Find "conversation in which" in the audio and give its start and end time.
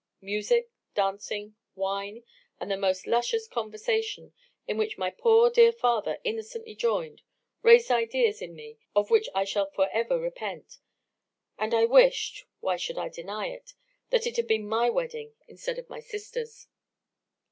3.47-4.97